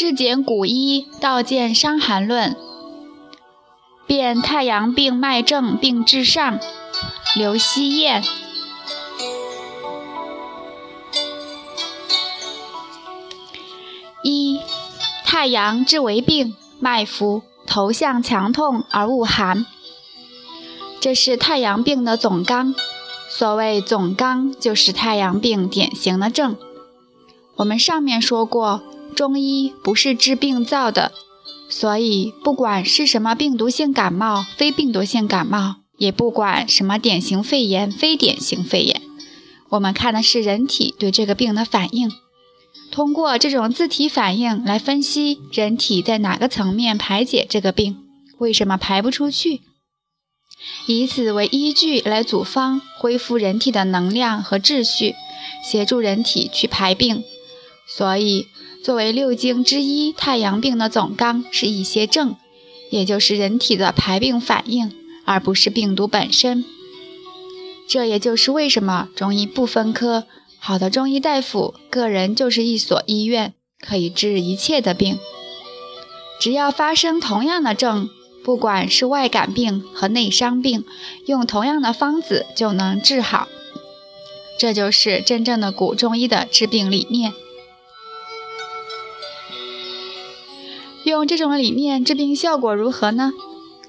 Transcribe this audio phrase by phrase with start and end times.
[0.00, 2.56] 至简古医，道见伤寒论。
[4.06, 6.58] 辨太阳病脉症病治上，
[7.36, 8.24] 刘希燕。
[14.22, 14.58] 一、
[15.22, 19.66] 太阳之为病，脉浮，头项强痛而恶寒，
[20.98, 22.74] 这是太阳病的总纲。
[23.28, 26.56] 所谓总纲，就是太阳病典型的症。
[27.56, 28.80] 我们上面说过，
[29.14, 31.12] 中医不是治病灶的，
[31.68, 39.02] 所以不管是什么病毒性感冒、非病毒性感冒，也不管什么典型肺炎、非典型肺炎，
[39.70, 42.10] 我们看的是人体对这个病的反应。
[42.90, 47.98] 通过这种自体反应来分析人体在哪个层面排解这个病，
[48.38, 49.60] 为什么排不出去，
[50.86, 55.14] 以此为依据来组方，恢复人体的能量和秩序，
[55.64, 57.22] 协助人体去排病。
[57.86, 58.46] 所以，
[58.82, 62.36] 作为六经之一，太阳病的总纲是一些症，
[62.90, 64.90] 也就是人体的排病反应，
[65.24, 66.64] 而不是病毒本身。
[67.86, 70.24] 这也就是为什么中医不分科。
[70.58, 75.18] 好的中医大夫，个人就是一所医院，可以治一切的病。
[76.40, 78.08] 只要发生同样的症，
[78.42, 80.84] 不管是外感病和内伤病，
[81.26, 83.46] 用同样的方子就能治好。
[84.58, 87.32] 这就是真正的古中医的治病理念。
[91.10, 93.32] 用这种理念治病效果如何呢？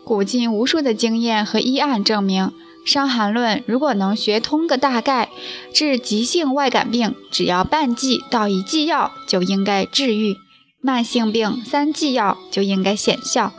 [0.03, 2.51] 古今无数的经验和医案证明。
[2.91, 5.29] 《伤寒论》如果能学通个大概，
[5.71, 10.33] 治急性外感病，只要半剂到一剂药就应该治愈；
[10.81, 13.53] 慢性病三剂药就应该显效。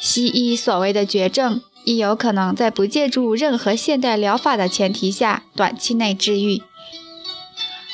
[0.00, 6.62] 西医所谓的绝症，亦有可能在不借助任何现代疗法的前提下，短期内治愈。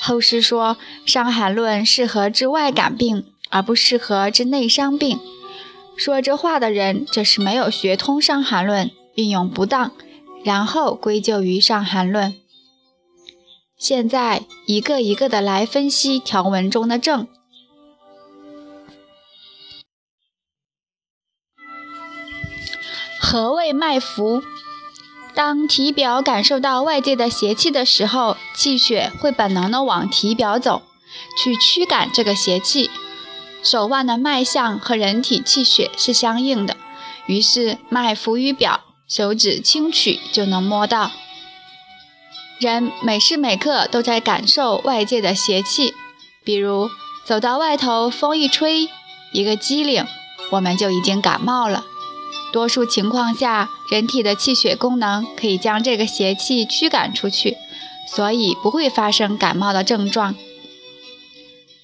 [0.01, 0.77] 后世说
[1.11, 5.19] 《伤寒论》适合治外感病，而不适合治内伤病。
[5.97, 9.93] 说这话的人，这是没有学通《伤寒论》，运用不当。
[10.45, 12.33] 然后归咎于《伤寒论》。
[13.77, 17.27] 现在一个一个的来分析条文中的症。
[23.21, 24.43] 何谓脉浮？
[25.35, 30.83] 当体表感受到外界的邪气的时候，气血会本能的往体表走，
[31.37, 32.91] 去驱赶这个邪气。
[33.63, 36.77] 手腕的脉象和人体气血是相应的，
[37.27, 38.81] 于是脉浮于表。
[39.09, 41.11] 手指轻取就能摸到，
[42.61, 45.95] 人每时每刻都在感受外界的邪气，
[46.45, 46.91] 比如
[47.25, 48.91] 走到外头，风一吹，
[49.33, 50.05] 一个机灵，
[50.51, 51.87] 我们就已经感冒了。
[52.53, 57.57] 多数情况下，人体的气血功能可以将这个邪气驱赶出去，
[58.15, 60.35] 所以不会发生感冒的症状。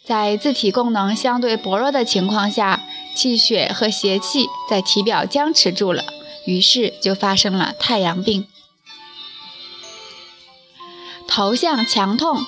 [0.07, 2.83] 在自体功能相对薄弱的情况下，
[3.17, 6.05] 气血和邪气在体表僵持住了。
[6.47, 8.47] 于是就发生了太阳病，
[11.27, 12.45] 头项强痛，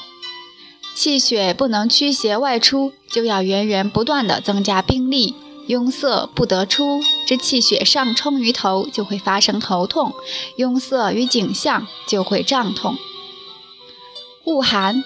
[0.94, 5.34] 气血不能驱邪外出，就要源源不断的增加兵力，
[5.66, 10.12] 壅塞不得出，这气血上冲于头，就会发生头痛，
[10.58, 12.98] 壅塞于颈项就会胀痛。
[14.44, 15.02] 恶寒，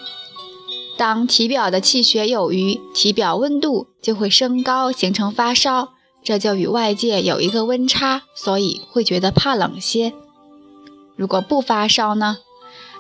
[1.00, 5.94] 当体表的气血有余，体表温度就会升高，形成发烧。
[6.22, 10.12] 这就与外界有一个温差，所以会觉得怕冷些。
[11.16, 12.36] 如果不发烧呢？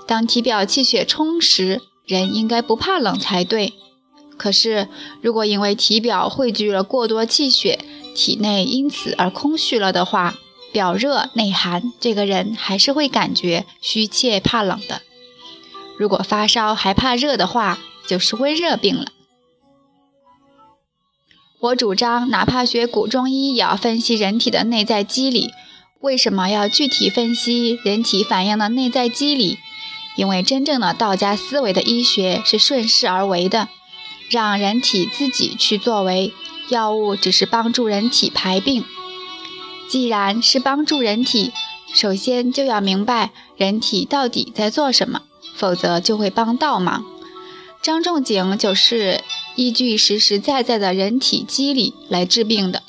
[0.06, 3.74] 当体表气血充实，人应该不怕冷才对。
[4.38, 4.88] 可是，
[5.20, 7.80] 如果因为体表汇聚了过多气血，
[8.14, 10.36] 体内因此而空虚了的话，
[10.72, 15.02] 表热内寒，这个人还是会感觉虚怯怕冷的。
[15.98, 19.06] 如果发烧还怕热的话，就是温热病了。
[21.60, 25.50] 我主张，哪怕学古中医，也要分析人体的内在机理。
[26.00, 29.58] 为什么要具体分析人体反应的内在机理？
[30.16, 33.68] 因为真正的道家思维的医学是顺势而为的，
[34.30, 36.32] 让人体自己去作为。
[36.70, 38.84] 药物只是帮助人体排病。
[39.88, 41.52] 既然是帮助人体，
[41.92, 45.22] 首先就要明白人体到底在做什么，
[45.56, 47.04] 否则就会帮倒忙。
[47.82, 49.22] 张仲景就是。
[49.56, 52.78] 依据实实在在的人体机理来治病的，《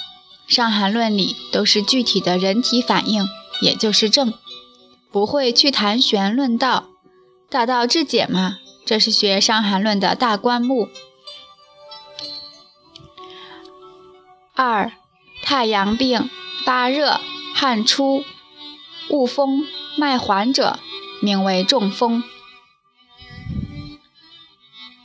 [0.47, 3.27] 伤寒论》里都是具体的人体反应，
[3.61, 4.33] 也就是症，
[5.11, 6.85] 不会去谈玄论道，
[7.49, 8.59] 大道至简嘛。
[8.85, 10.87] 这是学《伤寒论》的大观目。
[14.53, 14.93] 二，
[15.43, 16.29] 太阳病
[16.63, 17.19] 发热、
[17.53, 18.23] 汗出、
[19.09, 19.65] 恶风、
[19.97, 20.79] 脉缓者，
[21.21, 22.23] 名为中风。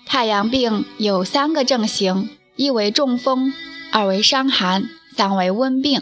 [0.07, 3.53] 太阳病有三个症型，一为中风，
[3.91, 6.01] 二为伤寒，三为温病。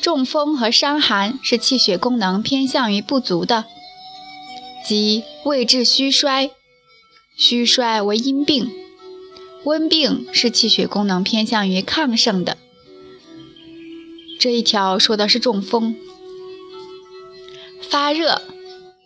[0.00, 3.64] 中风和伤寒是气血功能偏向于不足的，
[4.86, 6.52] 即胃志虚衰，
[7.36, 8.70] 虚衰为阴病。
[9.64, 12.56] 温病是气血功能偏向于亢盛的。
[14.38, 15.96] 这一条说的是中风。
[17.82, 18.40] 发热，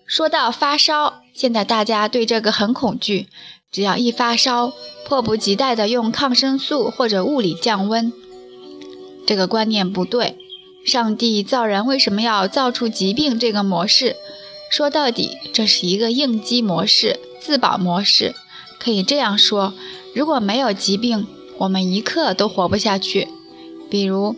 [0.07, 3.29] 说到发烧，现在大家对这个很恐惧，
[3.73, 4.75] 只要一发烧，
[5.07, 8.13] 迫不及待的用抗生素或者物理降温。
[9.27, 10.37] 这个观念不对。
[10.85, 14.17] 上帝造人为什么要造出疾病这个模式？
[14.71, 18.35] 说到底，这是一个应激模式、自保模式。
[18.79, 19.73] 可以这样说：
[20.13, 21.27] 如果没有疾病，
[21.59, 23.29] 我们一刻都活不下去。
[23.89, 24.35] 比如，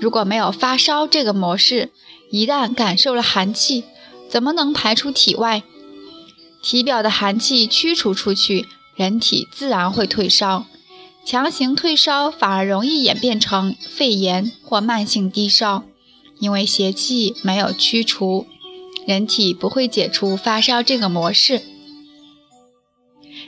[0.00, 1.90] 如果没有发烧这个模式，
[2.30, 3.84] 一旦感受了寒气，
[4.30, 5.62] 怎么能排出体外？
[6.62, 10.66] 体表的寒气驱除出去，人体自然会退烧。
[11.24, 15.84] 强行退烧反而容易演变成肺炎或慢性低烧，
[16.40, 18.46] 因为邪气没有驱除，
[19.06, 21.62] 人体不会解除发烧这个模式。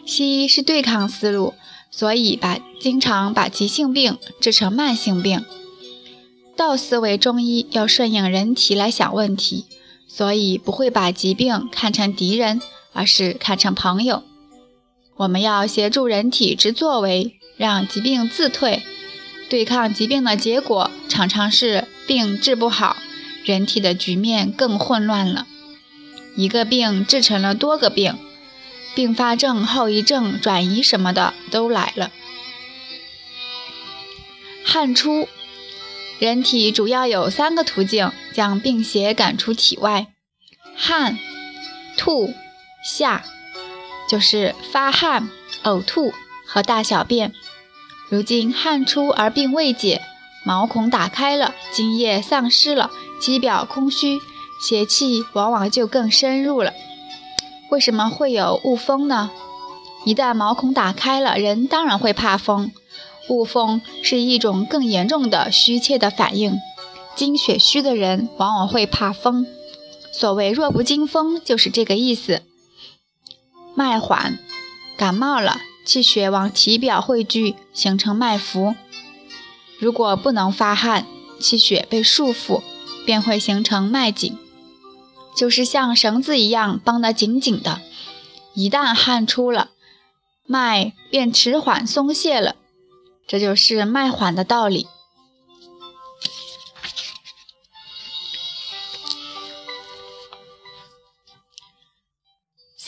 [0.07, 1.55] 西医是对抗思路，
[1.91, 5.45] 所以把经常把急性病治成慢性病。
[6.57, 9.65] 道思维中医要顺应人体来想问题，
[10.07, 12.63] 所以不会把疾病看成敌人，
[12.93, 14.23] 而是看成朋友。
[15.21, 17.37] 我们要协助人体之作为。
[17.57, 18.83] 让疾病自退，
[19.51, 22.97] 对抗疾病的结果常常是病治不好，
[23.45, 25.47] 人体的局面更混乱了。
[26.37, 28.17] 一个病治成了多个病，
[28.95, 32.11] 并发症、后遗症、转移什么的都来了。
[34.65, 35.29] 汗出，
[36.19, 40.07] 人体主要有三个途径将病邪赶出体外：
[40.75, 41.19] 汗、
[41.99, 42.33] 吐、
[42.83, 43.23] 下，
[44.11, 45.31] 就是发汗、
[45.63, 46.13] 呕吐
[46.45, 47.33] 和大小便。
[48.09, 50.03] 如今汗出而病未解，
[50.45, 52.91] 毛孔打开了，津液丧失了，
[53.21, 54.19] 肌表空虚，
[54.67, 56.73] 邪气往往就更深入了。
[57.71, 59.31] 为什么会有恶风呢？
[60.05, 62.73] 一旦毛孔打开了，人当然会怕风。
[63.29, 66.59] 恶风是一种更严重的虚怯的反应，
[67.15, 69.47] 精血虚的人往往会怕风。
[70.13, 72.43] 所谓弱不禁风，就是这个意思。
[73.75, 74.39] 脉缓，
[74.97, 75.61] 感冒了。
[75.83, 78.77] 气血往体表汇聚，形成脉浮。
[79.79, 81.07] 如果不能发汗，
[81.41, 82.63] 气血被束缚，
[83.07, 84.39] 便会形成脉紧，
[85.35, 87.81] 就是像绳子一样绷得紧紧的。
[88.55, 89.71] 一旦汗出了，
[90.47, 92.57] 脉便迟缓松懈了，
[93.27, 94.87] 这就是脉缓的道理。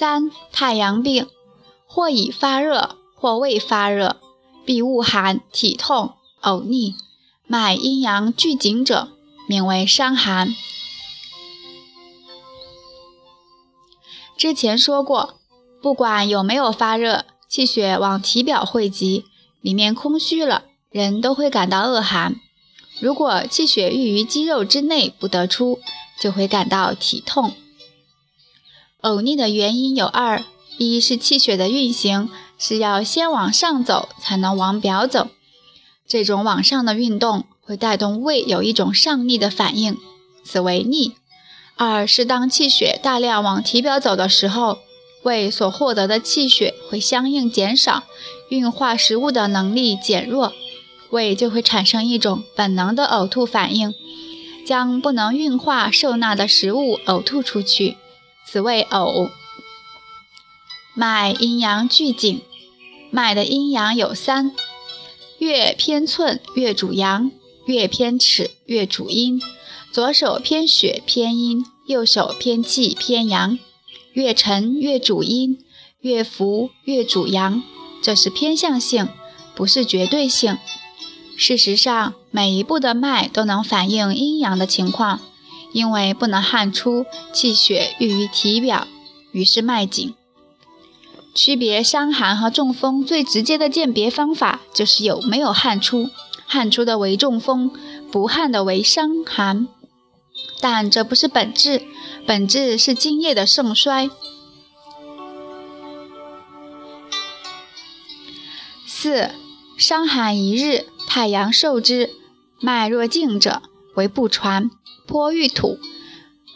[0.02, 1.28] 三、太阳病。
[1.86, 4.16] 或已发热，或未发热，
[4.64, 6.96] 必恶寒、体痛、呕逆，
[7.46, 9.10] 脉阴阳俱紧者，
[9.46, 10.56] 名为伤寒。
[14.36, 15.34] 之前说过，
[15.80, 19.26] 不管有没有发热，气血往体表汇集，
[19.60, 22.40] 里面空虚了，人都会感到恶寒。
[22.98, 25.78] 如果气血郁于肌肉之内不得出，
[26.20, 27.52] 就会感到体痛。
[29.02, 30.44] 呕逆的原因有二。
[30.78, 35.28] 一是气血的运行是要先往上走，才能往表走。
[36.08, 39.96] 这种往上的运动会带动胃有一种上逆的反应，
[40.44, 41.14] 此为逆。
[41.76, 44.78] 二是当气血大量往体表走的时候，
[45.22, 48.04] 胃所获得的气血会相应减少，
[48.48, 50.52] 运化食物的能力减弱，
[51.10, 53.94] 胃就会产生一种本能的呕吐反应，
[54.66, 57.96] 将不能运化受纳的食物呕吐出去，
[58.52, 59.30] 此谓偶。
[60.92, 62.42] 脉阴阳俱紧，
[63.10, 64.54] 脉的阴阳有三：
[65.38, 67.32] 越偏寸越主阳，
[67.64, 69.40] 越偏尺越主阴。
[69.90, 73.58] 左手偏血偏阴，右手偏气偏阳。
[74.12, 75.64] 越沉越主阴，
[76.02, 77.62] 越浮越主阳。
[78.02, 79.08] 这是偏向性，
[79.54, 80.58] 不是绝对性。
[81.38, 85.20] 事实上，每一步的脉都能反映阴阳的情况，
[85.72, 88.86] 因为不能汗出，气血郁于体表，
[89.32, 90.14] 于是脉紧。
[91.34, 96.10] 区别伤寒和中风最直接的鉴别方法就是有没有汗出，
[96.46, 97.72] 汗出的为中风，
[98.10, 99.66] 不汗的为伤寒。
[100.60, 101.82] 但这不是本质，
[102.26, 104.10] 本质是津液的盛衰。
[108.86, 109.30] 四
[109.78, 112.10] 伤寒一日，太阳受之，
[112.60, 113.62] 脉若静者
[113.94, 114.70] 为不传，
[115.06, 115.78] 颇欲土；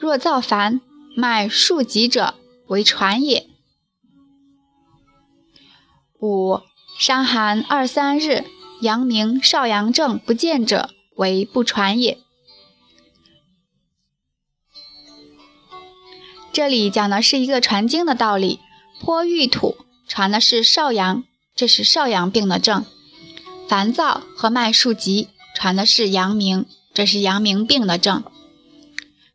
[0.00, 0.80] 若燥烦，
[1.16, 2.34] 脉数急者
[2.68, 3.48] 为传也。
[6.20, 6.60] 五
[6.98, 8.44] 伤寒二三日，
[8.80, 12.18] 阳明少阳症不见者，为不传也。
[16.52, 18.60] 这里讲的是一个传经的道理，
[18.98, 19.76] 泼玉土
[20.08, 21.24] 传的是少阳，
[21.54, 22.84] 这是少阳病的症；
[23.68, 28.24] 烦躁和脉数急传的是阳明，这是阳明病的症。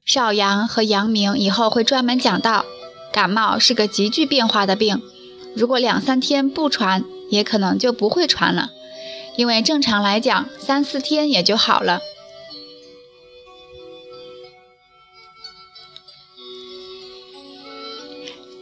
[0.05, 2.65] 少阳和阳明以后会专门讲到，
[3.13, 5.01] 感冒是个急剧变化的病，
[5.55, 8.71] 如果两三天不传，也可能就不会传了，
[9.37, 12.01] 因为正常来讲三四天也就好了。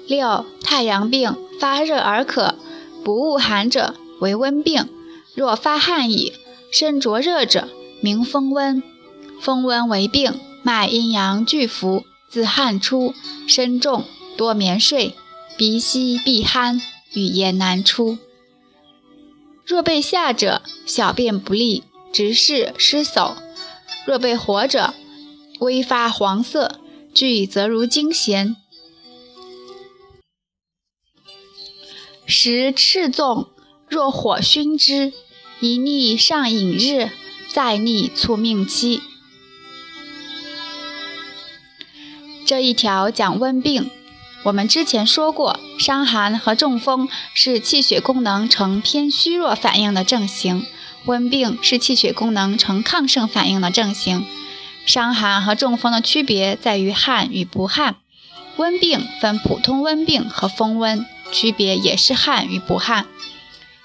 [0.06, 2.56] 六太阳病发热而渴，
[3.04, 4.86] 不恶寒者为温病；
[5.36, 6.34] 若发汗矣，
[6.72, 7.70] 身灼热者，
[8.02, 8.84] 名风温。
[9.40, 10.49] 风温为病。
[10.64, 13.14] 脉阴阳俱浮，自汗出，
[13.48, 14.06] 身重，
[14.38, 15.16] 多眠睡，
[15.58, 16.82] 鼻息闭鼾，
[17.14, 18.18] 语言难出。
[19.66, 23.38] 若被下者，小便不利，直视失手；
[24.06, 24.94] 若被火者，
[25.60, 26.80] 微发黄色，
[27.14, 28.56] 具则如惊弦。
[32.26, 33.50] 时赤纵，
[33.88, 35.14] 若火熏之，
[35.60, 37.10] 一逆上引日，
[37.52, 39.02] 再逆促命期。
[42.50, 43.92] 这一条讲温病，
[44.42, 50.66] 我们之前说过，伤寒和中风是气血功能呈偏虚弱反应的症型，
[51.06, 54.26] 温病是气血功能呈亢盛反应的症型。
[54.84, 57.98] 伤寒和中风的区别在于汗与不汗，
[58.58, 63.06] 温病分普通温病和风温，区别也是汗与不汗。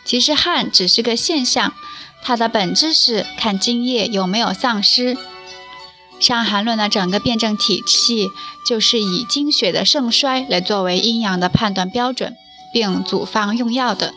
[0.07, 1.75] 其实汗只是个现象，
[2.23, 5.19] 它的本质是看津液有没有丧失。
[6.25, 8.31] 伤寒论的整个辩证体系
[8.67, 12.35] 就是以经血的盛衰来作为阴阳的判断标准，
[12.73, 14.15] 并组方用药的。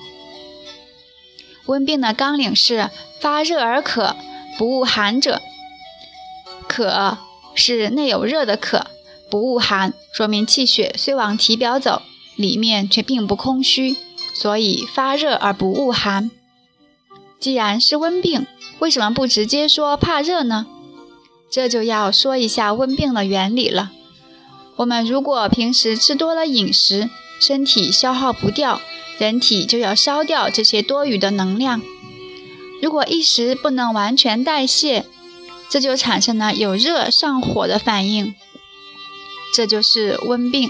[1.66, 4.16] 温病的纲领是发热而渴，
[4.58, 5.42] 不恶寒者。
[6.66, 7.18] 渴
[7.54, 8.88] 是内有热的渴，
[9.30, 12.04] 不恶寒说明气血虽往体表走，
[12.38, 13.98] 里面却并不空虚，
[14.34, 16.32] 所以发热而不恶寒。
[17.38, 18.48] 既然是温病，
[18.80, 20.68] 为什么不直接说怕热呢？
[21.50, 23.92] 这就要说一下温病的原理了。
[24.76, 28.80] 我们如果平时吃多了饮食，身体消耗不掉，
[29.18, 31.82] 人体就要烧掉这些多余的能量。
[32.82, 35.06] 如果一时不能完全代谢，
[35.70, 38.36] 这就产生了有热上火的反应，
[39.54, 40.70] 这就是温病。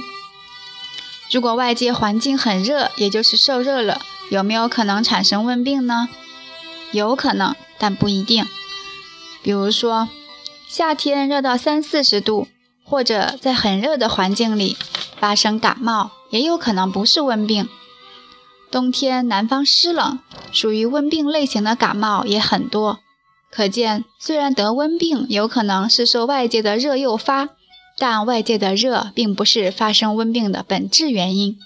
[1.31, 6.07] 如果外界环境很热，也就是受热了，有没有可能产生温病呢？
[6.93, 8.45] 有可能，但不一定。
[9.41, 10.07] 比如说。
[10.67, 12.47] 夏天热到三四十度，
[12.83, 14.75] 或者在很热的环境里
[15.17, 17.69] 发生感冒，也有可能不是温病。
[18.69, 20.19] 冬天南方湿冷，
[20.51, 22.99] 属于温病类型的感冒也很多。
[23.49, 27.49] 可见，虽然得温病有可能是受外界的热诱发，
[27.97, 31.57] 但外界的热并不是发生温病的本质原因。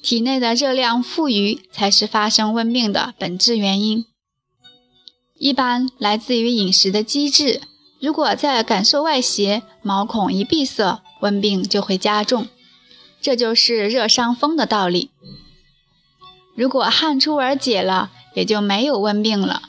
[0.00, 4.06] 体内的热量富余才是发生温病的本质原因，
[5.36, 7.60] 一般来自于饮食的机制。
[8.00, 12.48] 如果在感受外邪，毛孔一闭塞，温病就会加重，
[13.20, 15.10] 这就是热伤风的道理。
[16.54, 19.62] 如果汗出而解了，也就没有温病了。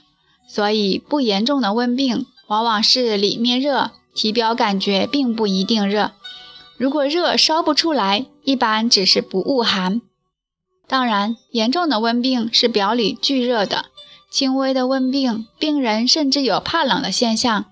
[0.48, 6.12] 所以不严重的温病，往往是里面热，体表感觉并不一定热。
[6.78, 10.02] 如果热烧不出来，一般只是不恶寒。
[10.88, 13.86] 当然，严重的温病是表里俱热的，
[14.30, 17.66] 轻微的温病，病人甚至有怕冷的现象。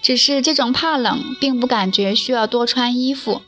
[0.00, 3.42] 只是这种怕冷，并不感觉需要多穿衣服。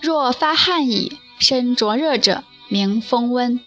[0.00, 3.60] 若发汗矣，身灼热者，名风温。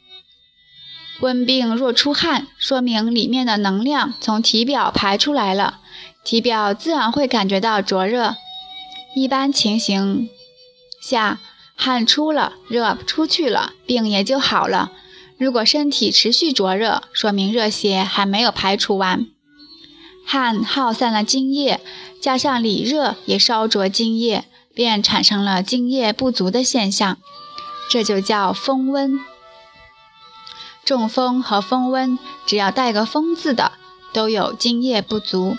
[1.22, 5.80] 温病若出汗，说明里面的能量从体表排出来了，
[6.26, 8.36] 体表自然会感觉到灼热。
[9.16, 10.30] 一般情形
[11.00, 11.40] 下，
[11.74, 14.92] 汗出了，热出去了，病也就好了。
[15.38, 19.28] 如果身体持续灼热，说明热邪还没有排除完，
[20.26, 21.82] 汗耗散了津液，
[22.22, 27.18] 加上里热也烧灼津液，便产生了津液不足的现象，
[27.90, 29.20] 这就叫风温。
[30.86, 33.74] 中风和风温，只要带个“风”字的，
[34.14, 35.58] 都有津液不足。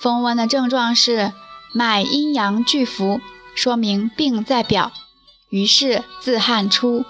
[0.00, 1.32] 风温的症状是
[1.72, 3.20] 脉阴阳俱浮，
[3.54, 4.90] 说明病在表，
[5.50, 7.04] 于是自汗出。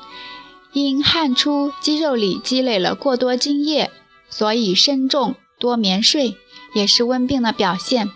[0.73, 3.91] 因汗出，肌肉里积累了过多津液，
[4.29, 6.37] 所以身重多眠睡，
[6.75, 8.09] 也是温病的表现。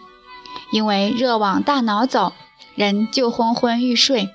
[0.70, 2.32] 因为热往大脑走，
[2.74, 4.30] 人就昏昏欲睡。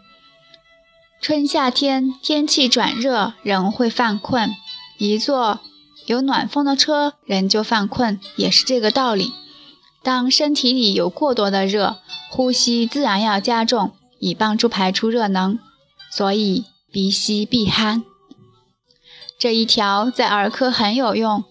[1.21, 4.49] 春夏天天气转热，人会犯困；
[4.97, 5.59] 一坐
[6.05, 9.33] 有暖风的车，人就犯困，也是这个道理。
[10.01, 11.97] 当身体里有过多的热，
[12.29, 15.59] 呼吸自然要加重，以帮助排出热能。
[16.09, 18.01] 所以鼻息必鼾
[19.39, 21.45] 这一条在儿科很有用。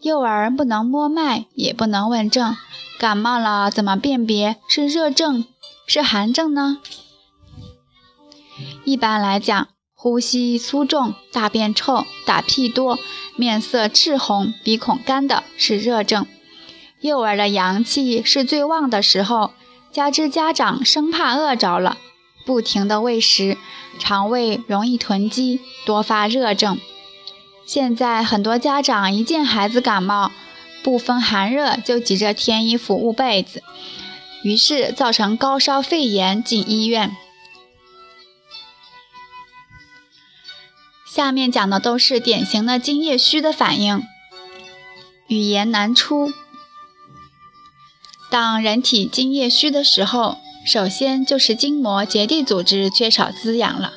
[0.00, 2.56] 幼儿不能摸脉，也不能问症，
[3.00, 5.44] 感冒了怎么辨别是热症
[5.84, 6.78] 是寒症呢？
[8.84, 12.96] 一般来讲，呼吸粗重、大便臭、打屁多、
[13.36, 16.24] 面色赤红、鼻孔干的是热症。
[17.00, 19.50] 幼儿的阳气是最旺的时候，
[19.90, 21.98] 加之家长生怕饿着了，
[22.46, 23.58] 不停的喂食，
[23.98, 26.78] 肠胃容易囤积，多发热症。
[27.72, 30.30] 现在很多家长一见孩子感冒，
[30.82, 33.62] 不分寒热就急着添衣服、捂被子，
[34.42, 37.16] 于是造成高烧、肺炎进医院。
[41.06, 44.02] 下面讲的都是典型的津液虚的反应。
[45.28, 46.30] 语言难出。
[48.30, 50.36] 当人体津液虚的时候，
[50.66, 53.94] 首先就是筋膜结缔组织缺少滋养了，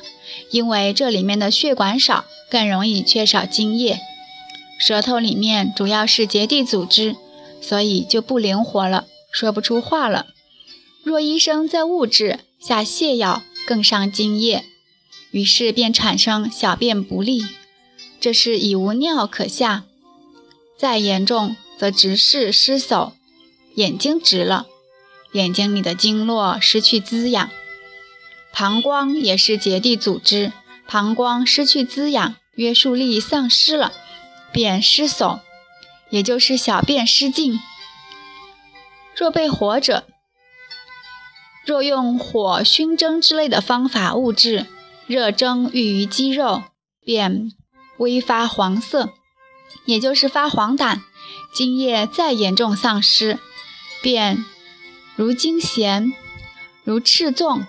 [0.50, 4.00] 因为这里面的血管少，更容易缺少津液。
[4.78, 7.16] 舌头里面主要是结缔组织，
[7.60, 10.26] 所以就不灵活了，说不出话了。
[11.02, 14.64] 若医生在物质下泻药，更伤津液。
[15.30, 17.44] 于是便产生小便不利，
[18.20, 19.84] 这是已无尿可下。
[20.78, 23.12] 再严重则直视失手，
[23.74, 24.66] 眼睛直了，
[25.32, 27.50] 眼睛里的经络失去滋养。
[28.52, 30.52] 膀胱也是结缔组织，
[30.86, 33.92] 膀胱失去滋养，约束力丧失了，
[34.52, 35.40] 便失手，
[36.10, 37.60] 也就是小便失禁。
[39.16, 40.06] 若被火者，
[41.64, 44.66] 若用火熏蒸之类的方法物质。
[45.06, 46.64] 热蒸郁于肌肉，
[47.04, 47.52] 便
[47.98, 49.10] 微发黄色，
[49.84, 50.98] 也就是发黄疸。
[51.54, 53.38] 精液再严重丧失，
[54.02, 54.44] 便
[55.14, 56.12] 如惊痫，
[56.82, 57.64] 如赤纵，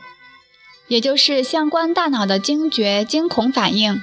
[0.88, 4.02] 也就是相关大脑的惊觉、惊恐反应。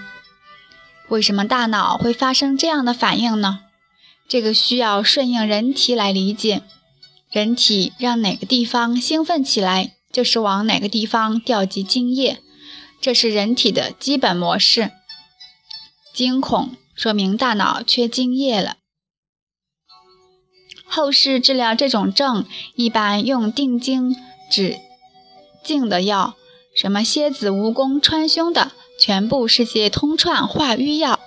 [1.09, 3.61] 为什么大脑会发生这样的反应呢？
[4.29, 6.63] 这个需要顺应人体来理解。
[7.31, 12.41] 人体让哪个地方兴奋起来，就是往哪个地方调集精液。
[13.01, 14.93] 这是人体的基本模式。
[16.15, 18.77] 惊恐说明大脑缺精液了。
[20.87, 24.15] 后世治疗这种症，一般用定惊
[24.51, 24.79] 止
[25.65, 26.37] 静的药，
[26.75, 31.21] 什么蝎子、蜈蚣、川芎的，全部是些通串化瘀药。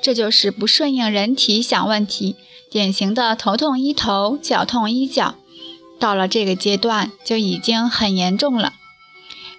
[0.00, 2.36] 这就是不顺应人体想问题，
[2.70, 5.34] 典型的头痛医头，脚痛医脚。
[5.98, 8.72] 到了这个阶段，就已经很严重了。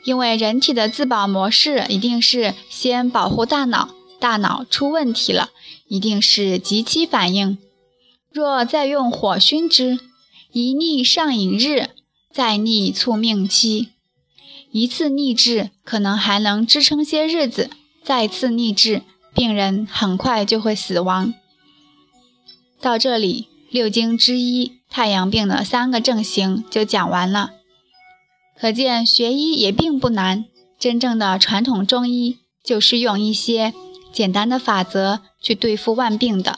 [0.04, 5.52] 因为人体的自保模式一定是先保护大脑，大脑出问题了，
[5.88, 7.58] 一定是急期反应。
[8.30, 9.98] 若再用火熏之，
[10.52, 11.92] 一逆上瘾日，
[12.34, 13.93] 再逆促命期。
[14.74, 17.70] 一次逆治可能还能支撑些日子，
[18.04, 19.04] 再次逆治，
[19.36, 21.32] 病人很快就会死亡。
[22.82, 27.52] 到这里，六经之一太阳病的三个症型就讲完了。
[28.60, 30.46] 可见学医也并不难，
[30.80, 33.76] 真正的传统中医就是用一些
[34.12, 36.58] 简单的法则去对付万病的。